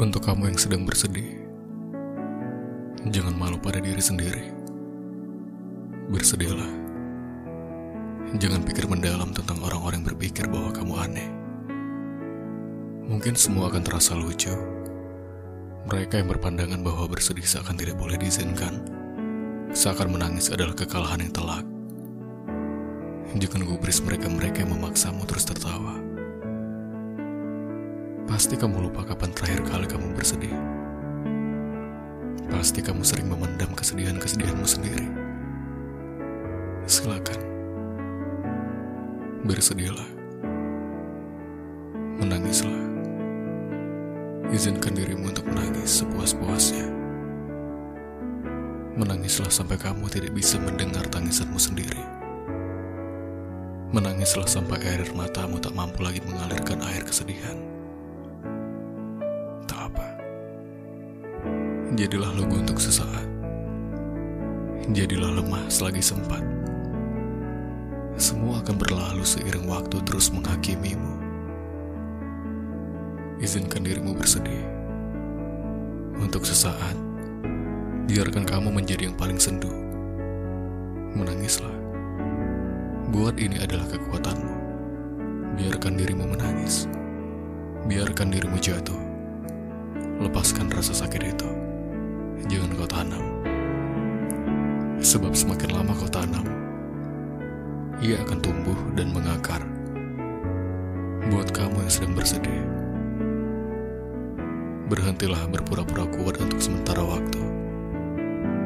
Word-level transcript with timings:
Untuk 0.00 0.24
kamu 0.24 0.48
yang 0.48 0.56
sedang 0.56 0.88
bersedih, 0.88 1.28
jangan 3.12 3.36
malu 3.36 3.60
pada 3.60 3.84
diri 3.84 4.00
sendiri. 4.00 4.48
Bersedihlah. 6.08 6.72
Jangan 8.40 8.64
pikir 8.64 8.88
mendalam 8.88 9.36
tentang 9.36 9.60
orang-orang 9.60 10.00
yang 10.00 10.08
berpikir 10.08 10.48
bahwa 10.48 10.72
kamu 10.72 10.94
aneh. 11.04 11.28
Mungkin 13.12 13.36
semua 13.36 13.68
akan 13.68 13.84
terasa 13.84 14.16
lucu. 14.16 14.56
Mereka 15.84 16.24
yang 16.24 16.32
berpandangan 16.32 16.80
bahwa 16.80 17.04
bersedih 17.04 17.44
seakan 17.44 17.76
tidak 17.76 18.00
boleh 18.00 18.16
diizinkan, 18.16 18.80
seakan 19.76 20.16
menangis 20.16 20.48
adalah 20.48 20.72
kekalahan 20.72 21.28
yang 21.28 21.34
telak. 21.36 21.68
Jangan 23.36 23.68
gubris 23.68 24.00
mereka-mereka 24.00 24.64
yang 24.64 24.80
memaksamu 24.80 25.28
terus 25.28 25.44
tertawa. 25.44 26.09
Pasti 28.50 28.66
kamu 28.66 28.90
lupa 28.90 29.06
kapan 29.06 29.30
terakhir 29.30 29.62
kali 29.62 29.86
kamu 29.86 30.10
bersedih. 30.10 30.50
Pasti 32.50 32.82
kamu 32.82 33.06
sering 33.06 33.30
memendam 33.30 33.70
kesedihan-kesedihanmu 33.78 34.66
sendiri. 34.66 35.06
Silakan. 36.82 37.38
Bersedihlah. 39.46 40.10
Menangislah. 42.18 42.74
Izinkan 44.50 44.98
dirimu 44.98 45.30
untuk 45.30 45.46
menangis 45.46 46.02
sepuas-puasnya. 46.02 46.90
Menangislah 48.98 49.46
sampai 49.46 49.78
kamu 49.78 50.10
tidak 50.10 50.34
bisa 50.34 50.58
mendengar 50.58 51.06
tangisanmu 51.06 51.54
sendiri. 51.54 52.02
Menangislah 53.94 54.50
sampai 54.50 54.82
air 54.90 55.06
matamu 55.14 55.62
tak 55.62 55.70
mampu 55.70 56.02
lagi 56.02 56.18
mengalirkan 56.26 56.82
air 56.82 57.06
kesedihan. 57.06 57.69
Jadilah 61.90 62.30
lugu 62.38 62.62
untuk 62.62 62.78
sesaat. 62.78 63.26
Jadilah 64.94 65.42
lemah 65.42 65.66
selagi 65.66 65.98
sempat. 65.98 66.38
Semua 68.14 68.62
akan 68.62 68.78
berlalu 68.78 69.26
seiring 69.26 69.66
waktu 69.66 69.98
terus 70.06 70.30
menghakimimu. 70.30 71.18
Izinkan 73.42 73.82
dirimu 73.82 74.14
bersedih. 74.14 74.62
Untuk 76.22 76.46
sesaat, 76.46 76.94
biarkan 78.06 78.46
kamu 78.46 78.70
menjadi 78.70 79.10
yang 79.10 79.18
paling 79.18 79.42
sendu. 79.42 79.74
Menangislah. 81.18 81.74
Buat 83.10 83.34
ini 83.42 83.58
adalah 83.58 83.90
kekuatanmu. 83.90 84.54
Biarkan 85.58 85.98
dirimu 85.98 86.38
menangis. 86.38 86.86
Biarkan 87.90 88.30
dirimu 88.30 88.62
jatuh. 88.62 89.00
Lepaskan 90.22 90.70
rasa 90.70 90.94
sakit 90.94 91.34
itu. 91.34 91.69
Jangan 92.48 92.70
kau 92.78 92.88
tanam. 92.88 93.24
Sebab 95.00 95.32
semakin 95.32 95.76
lama 95.76 95.92
kau 95.96 96.08
tanam, 96.08 96.44
ia 98.00 98.20
akan 98.24 98.38
tumbuh 98.40 98.76
dan 98.96 99.12
mengakar. 99.12 99.60
Buat 101.28 101.52
kamu 101.52 101.84
yang 101.84 101.92
sedang 101.92 102.12
bersedih, 102.16 102.64
berhentilah 104.88 105.46
berpura-pura 105.52 106.08
kuat 106.10 106.40
untuk 106.40 106.60
sementara 106.60 107.04
waktu. 107.04 107.40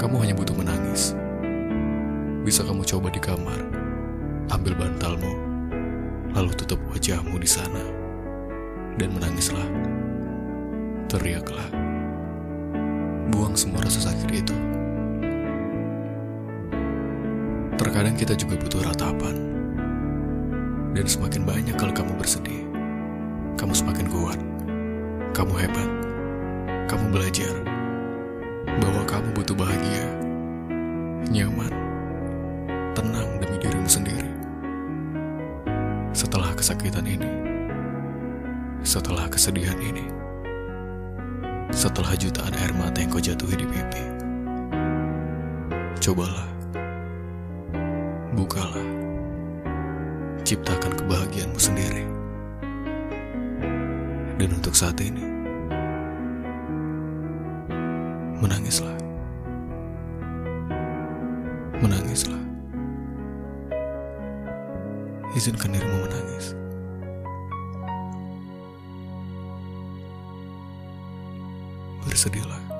Kamu 0.00 0.16
hanya 0.20 0.34
butuh 0.34 0.56
menangis. 0.56 1.12
Bisa 2.42 2.64
kamu 2.64 2.82
coba 2.88 3.08
di 3.12 3.20
kamar, 3.20 3.60
ambil 4.50 4.72
bantalmu, 4.74 5.32
lalu 6.32 6.50
tutup 6.56 6.80
wajahmu 6.90 7.36
di 7.36 7.48
sana, 7.48 7.84
dan 8.96 9.12
menangislah. 9.12 9.68
Teriaklah. 11.08 11.87
Buang 13.28 13.52
semua 13.52 13.84
rasa 13.84 14.08
sakit 14.08 14.28
itu. 14.32 14.56
Terkadang 17.78 18.16
kita 18.16 18.32
juga 18.34 18.56
butuh 18.56 18.82
ratapan. 18.82 19.36
Dan 20.96 21.06
semakin 21.06 21.46
banyak 21.46 21.76
kalau 21.78 21.94
kamu 21.94 22.16
bersedih, 22.18 22.66
kamu 23.60 23.70
semakin 23.76 24.06
kuat. 24.10 24.40
Kamu 25.36 25.54
hebat. 25.54 25.90
Kamu 26.88 27.12
belajar 27.12 27.52
bahwa 28.80 29.04
kamu 29.04 29.28
butuh 29.36 29.52
bahagia, 29.52 30.08
nyaman, 31.28 31.72
tenang 32.96 33.28
demi 33.38 33.56
dirimu 33.60 33.86
sendiri. 33.86 34.32
Setelah 36.16 36.56
kesakitan 36.56 37.04
ini, 37.04 37.30
setelah 38.82 39.28
kesedihan 39.28 39.76
ini, 39.78 40.08
setelah 41.72 42.16
jutaan 42.16 42.54
air 42.56 42.72
mata 42.74 43.00
yang 43.00 43.12
kau 43.12 43.20
jatuhi 43.22 43.54
di 43.54 43.66
pipi, 43.68 44.04
cobalah, 46.00 46.48
bukalah, 48.32 48.88
ciptakan 50.42 50.92
kebahagiaanmu 50.96 51.60
sendiri. 51.60 52.04
Dan 54.38 54.54
untuk 54.54 54.72
saat 54.72 54.96
ini, 55.02 55.26
menangislah. 58.38 58.94
Menangislah. 61.82 62.42
Izinkan 65.34 65.74
dirimu 65.74 66.06
menangis. 66.06 66.54
Bersedihlah. 72.06 72.77